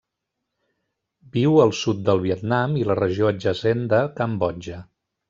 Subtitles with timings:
[1.35, 4.81] Viu al sud del Vietnam i la regió adjacent de Cambodja.